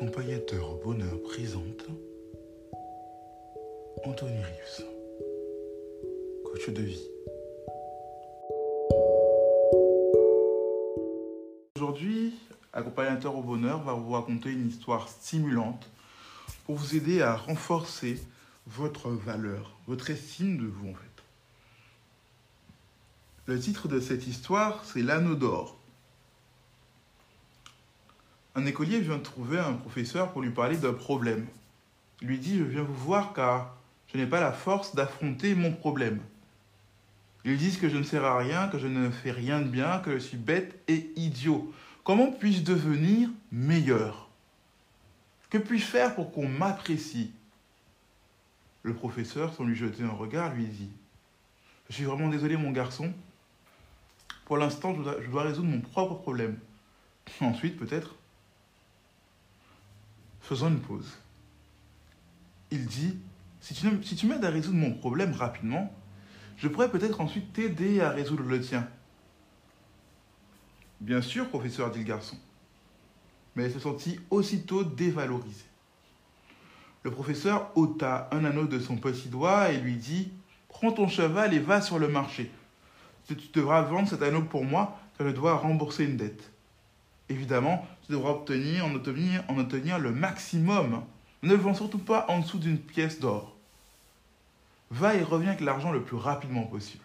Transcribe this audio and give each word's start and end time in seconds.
Accompagnateur 0.00 0.76
Bonheur 0.82 1.22
présente 1.24 1.84
Anthony 4.02 4.38
Rives, 4.42 4.86
coach 6.42 6.70
de 6.70 6.80
vie. 6.80 7.06
Aujourd'hui, 11.76 12.32
Accompagnateur 12.72 13.36
au 13.36 13.42
bonheur 13.42 13.82
va 13.82 13.92
vous 13.92 14.12
raconter 14.12 14.48
une 14.48 14.68
histoire 14.68 15.06
stimulante 15.06 15.90
pour 16.64 16.76
vous 16.76 16.96
aider 16.96 17.20
à 17.20 17.36
renforcer 17.36 18.18
votre 18.66 19.10
valeur, 19.10 19.76
votre 19.86 20.08
estime 20.08 20.56
de 20.56 20.66
vous 20.66 20.92
en 20.92 20.94
fait. 20.94 21.10
Le 23.44 23.60
titre 23.60 23.86
de 23.86 24.00
cette 24.00 24.26
histoire, 24.26 24.82
c'est 24.86 25.02
L'anneau 25.02 25.34
d'or. 25.34 25.79
Un 28.54 28.66
écolier 28.66 29.00
vient 29.00 29.18
trouver 29.18 29.58
un 29.58 29.74
professeur 29.74 30.32
pour 30.32 30.42
lui 30.42 30.50
parler 30.50 30.76
d'un 30.76 30.92
problème. 30.92 31.46
Il 32.20 32.28
lui 32.28 32.38
dit, 32.38 32.58
je 32.58 32.64
viens 32.64 32.82
vous 32.82 32.94
voir 32.94 33.32
car 33.32 33.76
je 34.12 34.18
n'ai 34.18 34.26
pas 34.26 34.40
la 34.40 34.52
force 34.52 34.94
d'affronter 34.94 35.54
mon 35.54 35.72
problème. 35.72 36.20
Ils 37.44 37.56
disent 37.56 37.78
que 37.78 37.88
je 37.88 37.96
ne 37.96 38.02
sers 38.02 38.24
à 38.24 38.36
rien, 38.36 38.68
que 38.68 38.78
je 38.78 38.86
ne 38.86 39.10
fais 39.10 39.30
rien 39.30 39.60
de 39.60 39.68
bien, 39.68 40.00
que 40.00 40.12
je 40.12 40.18
suis 40.18 40.36
bête 40.36 40.78
et 40.88 41.10
idiot. 41.16 41.72
Comment 42.04 42.32
puis-je 42.32 42.62
devenir 42.62 43.30
meilleur? 43.50 44.28
Que 45.48 45.58
puis-je 45.58 45.86
faire 45.86 46.14
pour 46.14 46.32
qu'on 46.32 46.48
m'apprécie? 46.48 47.32
Le 48.82 48.94
professeur, 48.94 49.54
sans 49.54 49.64
lui 49.64 49.76
jeter 49.76 50.02
un 50.02 50.10
regard, 50.10 50.54
lui 50.54 50.64
dit 50.64 50.90
Je 51.88 51.94
suis 51.94 52.04
vraiment 52.04 52.28
désolé, 52.28 52.56
mon 52.56 52.72
garçon. 52.72 53.12
Pour 54.44 54.58
l'instant, 54.58 54.94
je 54.94 55.02
dois, 55.02 55.16
je 55.22 55.30
dois 55.30 55.42
résoudre 55.44 55.68
mon 55.68 55.80
propre 55.80 56.14
problème. 56.14 56.58
Ensuite, 57.40 57.78
peut-être, 57.78 58.16
faisons 60.50 60.68
une 60.68 60.80
pause. 60.80 61.16
Il 62.72 62.84
dit 62.86 63.16
Si 63.60 63.72
tu, 63.72 63.86
si 64.02 64.16
tu 64.16 64.26
m'aides 64.26 64.44
à 64.44 64.50
résoudre 64.50 64.78
mon 64.78 64.92
problème 64.92 65.32
rapidement, 65.32 65.94
je 66.56 66.66
pourrais 66.66 66.90
peut-être 66.90 67.20
ensuite 67.20 67.52
t'aider 67.52 68.00
à 68.00 68.10
résoudre 68.10 68.42
le 68.42 68.60
tien. 68.60 68.88
Bien 71.00 71.22
sûr, 71.22 71.48
professeur, 71.48 71.92
dit 71.92 72.00
le 72.00 72.04
garçon. 72.04 72.36
Mais 73.54 73.66
il 73.66 73.72
se 73.72 73.78
sentit 73.78 74.18
aussitôt 74.28 74.82
dévalorisé. 74.82 75.64
Le 77.04 77.12
professeur 77.12 77.70
ôta 77.76 78.28
un 78.32 78.44
anneau 78.44 78.66
de 78.66 78.80
son 78.80 78.96
petit 78.96 79.28
doigt 79.28 79.70
et 79.70 79.78
lui 79.78 79.94
dit 79.94 80.32
Prends 80.68 80.90
ton 80.90 81.06
cheval 81.06 81.54
et 81.54 81.60
va 81.60 81.80
sur 81.80 82.00
le 82.00 82.08
marché. 82.08 82.50
Tu 83.28 83.36
devras 83.54 83.82
vendre 83.82 84.08
cet 84.08 84.22
anneau 84.22 84.42
pour 84.42 84.64
moi, 84.64 84.98
car 85.16 85.28
je 85.28 85.32
dois 85.32 85.54
rembourser 85.54 86.04
une 86.06 86.16
dette. 86.16 86.50
Évidemment, 87.28 87.86
tu 88.10 88.16
devras 88.16 88.30
obtenir, 88.32 88.84
en, 88.84 88.94
obtenir, 88.94 89.44
en 89.48 89.58
obtenir 89.58 89.98
le 90.00 90.10
maximum. 90.10 91.04
Ne 91.42 91.54
vends 91.54 91.74
surtout 91.74 91.98
pas 91.98 92.26
en 92.28 92.40
dessous 92.40 92.58
d'une 92.58 92.78
pièce 92.78 93.20
d'or. 93.20 93.56
Va 94.90 95.14
et 95.14 95.22
reviens 95.22 95.50
avec 95.50 95.60
l'argent 95.60 95.92
le 95.92 96.02
plus 96.02 96.16
rapidement 96.16 96.64
possible. 96.64 97.04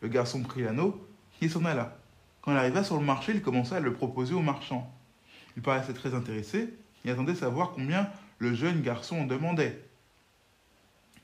Le 0.00 0.08
garçon 0.08 0.42
prit 0.42 0.62
l'anneau 0.62 1.06
et 1.40 1.48
s'en 1.48 1.64
alla. 1.64 1.96
Quand 2.42 2.50
il 2.50 2.58
arriva 2.58 2.82
sur 2.82 2.96
le 2.96 3.04
marché, 3.04 3.32
il 3.32 3.40
commença 3.40 3.76
à 3.76 3.80
le 3.80 3.92
proposer 3.92 4.34
aux 4.34 4.42
marchands. 4.42 4.92
Il 5.56 5.62
paraissait 5.62 5.94
très 5.94 6.12
intéressé 6.12 6.74
et 7.04 7.10
attendait 7.10 7.36
savoir 7.36 7.70
combien 7.70 8.08
le 8.38 8.52
jeune 8.54 8.82
garçon 8.82 9.20
en 9.20 9.26
demandait. 9.26 9.80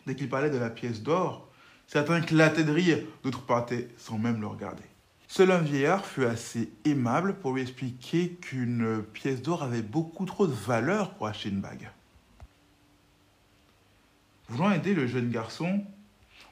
Dès 0.06 0.14
qu'il 0.14 0.28
parlait 0.28 0.50
de 0.50 0.58
la 0.58 0.70
pièce 0.70 1.02
d'or, 1.02 1.48
certains 1.88 2.22
éclataient 2.22 2.62
de 2.62 2.72
rire, 2.72 2.98
d'autres 3.24 3.44
partaient 3.46 3.88
sans 3.98 4.18
même 4.18 4.40
le 4.40 4.46
regarder. 4.46 4.84
Seul 5.28 5.50
un 5.50 5.58
vieillard 5.58 6.06
fut 6.06 6.24
assez 6.24 6.70
aimable 6.84 7.34
pour 7.34 7.52
lui 7.52 7.62
expliquer 7.62 8.30
qu'une 8.40 9.02
pièce 9.02 9.42
d'or 9.42 9.62
avait 9.62 9.82
beaucoup 9.82 10.24
trop 10.24 10.46
de 10.46 10.52
valeur 10.52 11.14
pour 11.14 11.26
acheter 11.26 11.48
une 11.48 11.60
bague. 11.60 11.90
Voulant 14.48 14.70
aider 14.70 14.94
le 14.94 15.06
jeune 15.08 15.30
garçon, 15.30 15.84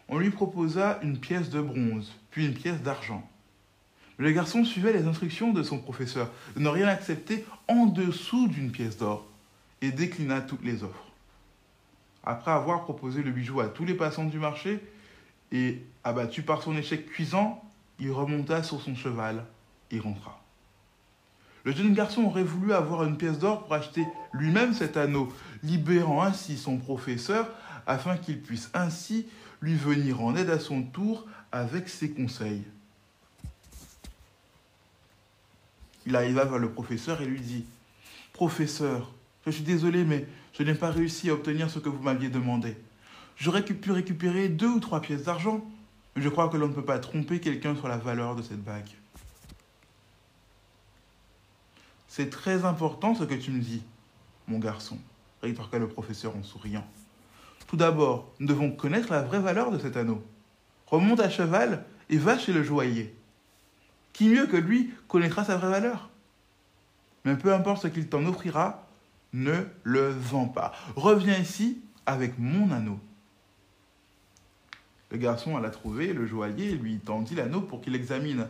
on 0.09 0.19
lui 0.19 0.31
proposa 0.31 0.99
une 1.03 1.19
pièce 1.19 1.51
de 1.51 1.61
bronze, 1.61 2.13
puis 2.31 2.47
une 2.47 2.55
pièce 2.55 2.83
d'argent. 2.83 3.29
Le 4.17 4.31
garçon 4.33 4.65
suivait 4.65 4.93
les 4.93 5.07
instructions 5.07 5.53
de 5.53 5.63
son 5.63 5.79
professeur 5.79 6.31
de 6.57 6.61
ne 6.61 6.69
rien 6.69 6.89
accepter 6.89 7.45
en 7.69 7.87
dessous 7.87 8.49
d'une 8.49 8.73
pièce 8.73 8.99
d'or 8.99 9.27
et 9.81 9.93
déclina 9.93 10.41
toutes 10.41 10.65
les 10.65 10.83
offres. 10.83 11.07
Après 12.25 12.51
avoir 12.51 12.85
proposé 12.85 13.23
le 13.23 13.31
bijou 13.31 13.61
à 13.61 13.69
tous 13.69 13.85
les 13.85 13.95
passants 13.95 14.25
du 14.25 14.39
marché 14.39 14.81
et 15.53 15.83
abattu 16.03 16.43
par 16.43 16.63
son 16.63 16.77
échec 16.77 17.07
cuisant, 17.07 17.63
il 18.05 18.13
remonta 18.13 18.63
sur 18.63 18.81
son 18.83 18.95
cheval 18.95 19.45
et 19.91 19.99
rentra. 19.99 20.41
Le 21.65 21.73
jeune 21.73 21.95
garçon 21.95 22.25
aurait 22.25 22.45
voulu 22.45 22.75
avoir 22.75 23.05
une 23.05 23.17
pièce 23.17 23.39
d'or 23.39 23.65
pour 23.65 23.73
acheter 23.73 24.07
lui-même 24.35 24.75
cet 24.75 24.99
anneau, 24.99 25.33
libérant 25.63 26.23
ainsi 26.23 26.59
son 26.59 26.77
professeur 26.77 27.49
afin 27.87 28.19
qu'il 28.19 28.41
puisse 28.41 28.71
ainsi 28.75 29.27
lui 29.63 29.75
venir 29.75 30.23
en 30.23 30.37
aide 30.37 30.51
à 30.51 30.59
son 30.59 30.83
tour 30.83 31.25
avec 31.51 31.89
ses 31.89 32.11
conseils. 32.11 32.63
Il 36.07 36.15
arriva 36.17 36.45
vers 36.45 36.59
le 36.59 36.71
professeur 36.71 37.23
et 37.23 37.27
lui 37.27 37.41
dit 37.41 37.65
Professeur, 38.35 39.11
je 39.47 39.51
suis 39.53 39.63
désolé, 39.63 40.05
mais 40.05 40.27
je 40.53 40.63
n'ai 40.63 40.75
pas 40.75 40.91
réussi 40.91 41.31
à 41.31 41.35
obtenir 41.35 41.71
ce 41.71 41.79
que 41.79 41.89
vous 41.89 42.03
m'aviez 42.03 42.29
demandé. 42.29 42.77
J'aurais 43.37 43.65
pu 43.65 43.91
récupérer 43.91 44.51
deux 44.51 44.69
ou 44.69 44.81
trois 44.81 45.01
pièces 45.01 45.25
d'argent, 45.25 45.65
je 46.17 46.29
crois 46.29 46.49
que 46.49 46.57
l'on 46.57 46.69
ne 46.69 46.73
peut 46.73 46.85
pas 46.85 46.99
tromper 46.99 47.41
quelqu'un 47.41 47.75
sur 47.77 47.89
la 47.89 47.97
valeur 47.97 48.37
de 48.37 48.43
cette 48.43 48.63
bague. 48.63 48.91
C'est 52.09 52.31
très 52.31 52.65
important 52.65 53.15
ce 53.15 53.25
que 53.25 53.35
tu 53.35 53.51
me 53.51 53.61
dis, 53.61 53.83
mon 54.47 54.59
garçon, 54.59 54.99
rétorqua 55.43 55.79
le 55.79 55.89
professeur 55.89 56.37
en 56.37 56.45
souriant. 56.45 56.87
Tout 57.67 57.77
d'abord, 57.77 58.33
nous 58.39 58.47
devons 58.47 58.71
connaître 58.71 59.11
la 59.11 59.23
vraie 59.23 59.41
valeur 59.41 59.73
de 59.73 59.79
cet 59.79 59.97
anneau. 59.97 60.23
Remonte 60.87 61.19
à 61.19 61.29
cheval 61.29 61.85
et 62.09 62.19
va 62.19 62.39
chez 62.39 62.53
le 62.53 62.63
joaillier. 62.63 63.15
Qui 64.13 64.29
mieux 64.29 64.47
que 64.47 64.57
lui 64.57 64.93
connaîtra 65.09 65.45
sa 65.45 65.57
vraie 65.57 65.71
valeur? 65.71 66.09
Mais 67.25 67.37
peu 67.37 67.53
importe 67.53 67.83
ce 67.83 67.89
qu'il 67.89 68.09
t'en 68.09 68.25
offrira, 68.27 68.87
ne 69.33 69.65
le 69.83 70.11
vends 70.11 70.47
pas. 70.47 70.73
Reviens 70.95 71.39
ici 71.39 71.83
avec 72.07 72.39
mon 72.39 72.71
anneau. 72.71 73.01
Le 75.15 75.21
garçon 75.21 75.57
alla 75.57 75.71
trouver 75.71 76.13
le 76.13 76.27
joaillier 76.27 76.73
lui 76.73 76.99
tendit 76.99 77.37
l'anneau 77.37 77.61
pour 77.61 77.81
qu'il 77.81 77.93
l'examine. 77.93 78.49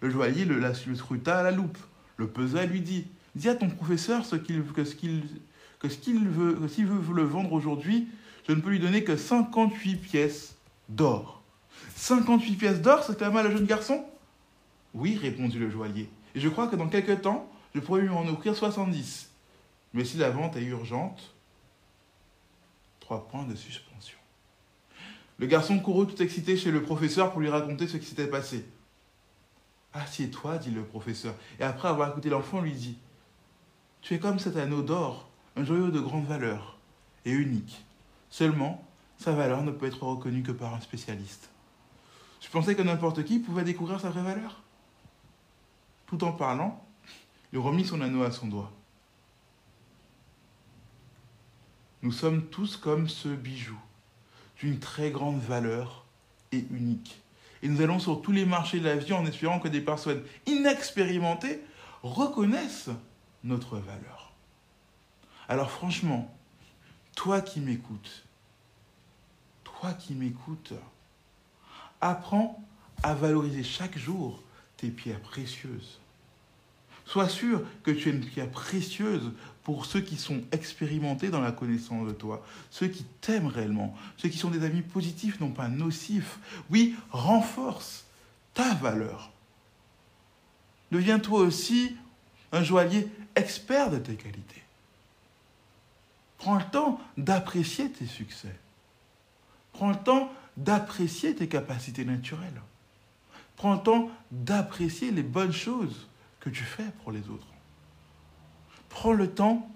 Le 0.00 0.08
joaillier 0.08 0.44
le, 0.44 0.72
scruta 0.72 1.40
à 1.40 1.42
la 1.42 1.50
loupe, 1.50 1.78
le 2.16 2.28
pesa 2.28 2.62
et 2.62 2.68
lui 2.68 2.80
dit 2.80 3.08
Dis 3.34 3.48
à 3.48 3.56
ton 3.56 3.68
professeur 3.68 4.24
ce 4.24 4.36
qu'il, 4.36 4.62
que 4.62 4.78
veut, 6.28 6.68
s'il 6.68 6.86
veut 6.86 7.12
le 7.12 7.24
vendre 7.24 7.52
aujourd'hui, 7.52 8.06
je 8.46 8.52
ne 8.52 8.60
peux 8.60 8.70
lui 8.70 8.78
donner 8.78 9.02
que 9.02 9.16
58 9.16 9.96
pièces 9.96 10.54
d'or. 10.88 11.42
58 11.96 12.54
pièces 12.54 12.80
d'or, 12.80 13.02
s'exclama 13.02 13.42
le 13.42 13.50
jeune 13.50 13.66
garçon. 13.66 14.04
Oui, 14.94 15.18
répondit 15.20 15.58
le 15.58 15.70
joaillier. 15.70 16.08
Et 16.36 16.40
je 16.40 16.48
crois 16.48 16.68
que 16.68 16.76
dans 16.76 16.88
quelque 16.88 17.20
temps, 17.20 17.50
je 17.74 17.80
pourrais 17.80 18.02
lui 18.02 18.10
en 18.10 18.28
offrir 18.28 18.54
70. 18.54 19.28
Mais 19.92 20.04
si 20.04 20.18
la 20.18 20.30
vente 20.30 20.56
est 20.56 20.62
urgente, 20.62 21.34
trois 23.00 23.26
points 23.26 23.44
de 23.44 23.56
suspension. 23.56 24.18
Le 25.38 25.46
garçon 25.46 25.78
courut 25.78 26.06
tout 26.06 26.22
excité 26.22 26.56
chez 26.56 26.70
le 26.70 26.82
professeur 26.82 27.32
pour 27.32 27.40
lui 27.40 27.50
raconter 27.50 27.86
ce 27.86 27.96
qui 27.96 28.06
s'était 28.06 28.26
passé. 28.26 28.64
Assieds-toi, 29.92 30.58
dit 30.58 30.70
le 30.70 30.84
professeur, 30.84 31.34
et 31.58 31.62
après 31.62 31.88
avoir 31.88 32.10
écouté 32.10 32.28
l'enfant, 32.28 32.60
lui 32.60 32.72
dit 32.72 32.98
Tu 34.02 34.14
es 34.14 34.18
comme 34.18 34.38
cet 34.38 34.56
anneau 34.56 34.82
d'or, 34.82 35.28
un 35.56 35.64
joyau 35.64 35.90
de 35.90 36.00
grande 36.00 36.26
valeur 36.26 36.78
et 37.24 37.30
unique. 37.30 37.84
Seulement, 38.30 38.84
sa 39.18 39.32
valeur 39.32 39.62
ne 39.62 39.70
peut 39.70 39.86
être 39.86 40.02
reconnue 40.02 40.42
que 40.42 40.52
par 40.52 40.74
un 40.74 40.80
spécialiste. 40.80 41.48
Je 42.40 42.48
pensais 42.50 42.74
que 42.74 42.82
n'importe 42.82 43.24
qui 43.24 43.38
pouvait 43.38 43.64
découvrir 43.64 44.00
sa 44.00 44.10
vraie 44.10 44.22
valeur. 44.22 44.62
Tout 46.06 46.22
en 46.24 46.32
parlant, 46.32 46.86
il 47.52 47.58
remit 47.58 47.84
son 47.84 48.00
anneau 48.00 48.22
à 48.22 48.30
son 48.30 48.46
doigt. 48.46 48.72
Nous 52.02 52.12
sommes 52.12 52.46
tous 52.46 52.76
comme 52.76 53.08
ce 53.08 53.28
bijou, 53.28 53.78
d'une 54.60 54.78
très 54.78 55.10
grande 55.10 55.40
valeur 55.40 56.04
et 56.52 56.64
unique. 56.70 57.20
Et 57.62 57.68
nous 57.68 57.80
allons 57.80 57.98
sur 57.98 58.22
tous 58.22 58.32
les 58.32 58.44
marchés 58.44 58.80
de 58.80 58.84
la 58.84 58.96
vie 58.96 59.12
en 59.12 59.26
espérant 59.26 59.58
que 59.58 59.68
des 59.68 59.80
personnes 59.80 60.22
inexpérimentées 60.46 61.60
reconnaissent 62.02 62.90
notre 63.44 63.76
valeur. 63.78 64.32
Alors 65.48 65.70
franchement, 65.70 66.32
toi 67.14 67.40
qui 67.40 67.60
m'écoutes, 67.60 68.24
toi 69.64 69.92
qui 69.92 70.14
m'écoutes, 70.14 70.74
apprends 72.00 72.62
à 73.02 73.14
valoriser 73.14 73.62
chaque 73.62 73.96
jour 73.96 74.42
tes 74.76 74.90
pierres 74.90 75.20
précieuses. 75.20 76.00
Sois 77.06 77.28
sûr 77.28 77.62
que 77.84 77.92
tu 77.92 78.08
es 78.08 78.12
une 78.12 78.24
pierre 78.24 78.50
précieuse 78.50 79.30
pour 79.62 79.86
ceux 79.86 80.00
qui 80.00 80.16
sont 80.16 80.42
expérimentés 80.50 81.28
dans 81.28 81.40
la 81.40 81.52
connaissance 81.52 82.06
de 82.06 82.12
toi, 82.12 82.44
ceux 82.70 82.88
qui 82.88 83.04
t'aiment 83.20 83.46
réellement, 83.46 83.96
ceux 84.16 84.28
qui 84.28 84.38
sont 84.38 84.50
des 84.50 84.64
amis 84.64 84.82
positifs, 84.82 85.40
non 85.40 85.50
pas 85.50 85.68
nocifs. 85.68 86.38
Oui, 86.68 86.96
renforce 87.10 88.04
ta 88.54 88.74
valeur. 88.74 89.30
Deviens 90.90 91.20
toi 91.20 91.40
aussi 91.40 91.96
un 92.52 92.62
joaillier 92.62 93.08
expert 93.36 93.90
de 93.90 93.98
tes 93.98 94.16
qualités. 94.16 94.62
Prends 96.38 96.56
le 96.56 96.70
temps 96.70 97.00
d'apprécier 97.16 97.90
tes 97.90 98.06
succès. 98.06 98.54
Prends 99.72 99.90
le 99.90 99.96
temps 99.96 100.32
d'apprécier 100.56 101.34
tes 101.34 101.48
capacités 101.48 102.04
naturelles. 102.04 102.62
Prends 103.56 103.74
le 103.74 103.82
temps 103.82 104.10
d'apprécier 104.30 105.10
les 105.10 105.22
bonnes 105.22 105.52
choses 105.52 106.06
que 106.46 106.50
tu 106.50 106.62
fais 106.62 106.88
pour 107.02 107.10
les 107.10 107.28
autres. 107.28 107.48
Prends 108.88 109.12
le 109.12 109.28
temps 109.28 109.68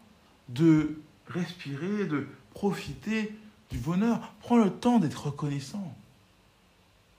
de 0.48 1.00
respirer, 1.26 2.06
de 2.06 2.28
profiter 2.52 3.36
du 3.70 3.78
bonheur. 3.78 4.32
Prends 4.38 4.58
le 4.58 4.70
temps 4.70 5.00
d'être 5.00 5.26
reconnaissant. 5.26 5.92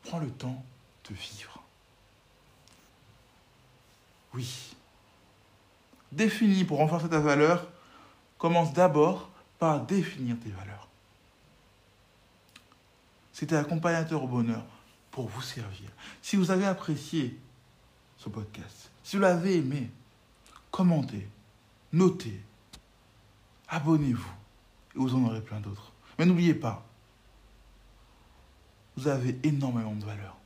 Prends 0.04 0.20
le 0.20 0.32
temps 0.32 0.64
de 1.10 1.14
vivre. 1.14 1.62
Oui. 4.34 4.74
Définis 6.14 6.64
pour 6.64 6.78
renforcer 6.78 7.10
ta 7.10 7.20
valeur. 7.20 7.68
Commence 8.38 8.72
d'abord 8.72 9.30
par 9.60 9.86
définir 9.86 10.38
tes 10.40 10.50
valeurs. 10.50 10.88
C'était 13.34 13.58
accompagnateur 13.58 14.24
au 14.24 14.28
bonheur 14.28 14.64
pour 15.12 15.28
vous 15.28 15.42
servir. 15.42 15.90
Si 16.22 16.38
vous 16.38 16.52
avez 16.52 16.66
apprécié 16.66 17.38
ce 18.18 18.30
podcast, 18.30 18.91
si 19.04 19.16
vous 19.16 19.22
l'avez 19.22 19.58
aimé, 19.58 19.90
commentez, 20.70 21.28
notez, 21.92 22.42
abonnez-vous 23.68 24.32
et 24.96 25.00
vous 25.00 25.16
en 25.16 25.26
aurez 25.26 25.42
plein 25.42 25.60
d'autres. 25.60 25.92
Mais 26.18 26.26
n'oubliez 26.26 26.54
pas, 26.54 26.86
vous 28.98 29.08
avez 29.08 29.40
énormément 29.44 29.96
de 29.96 30.06
valeur. 30.06 30.38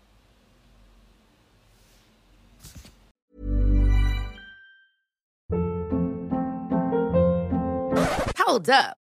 Hold 8.47 8.69
up. 8.69 9.04